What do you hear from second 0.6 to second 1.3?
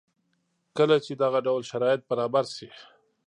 کله چې